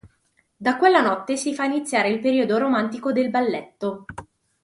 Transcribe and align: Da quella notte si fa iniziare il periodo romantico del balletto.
Da 0.57 0.77
quella 0.77 0.99
notte 1.03 1.37
si 1.37 1.53
fa 1.53 1.65
iniziare 1.65 2.09
il 2.09 2.19
periodo 2.21 2.57
romantico 2.57 3.11
del 3.11 3.29
balletto. 3.29 4.05